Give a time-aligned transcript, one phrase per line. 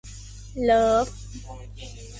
[0.63, 1.07] เลิฟ